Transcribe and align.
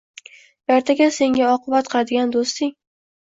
Ertaga 0.75 1.09
senga 1.17 1.45
oqibat 1.57 1.91
qiladigan 1.93 2.35
doʻsting! 2.37 2.73